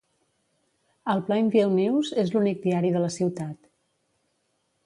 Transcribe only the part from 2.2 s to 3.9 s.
és l'únic diari de la ciutat.